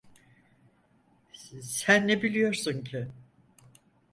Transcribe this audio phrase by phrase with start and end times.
[1.67, 3.07] Sen ne biliyorsun ki?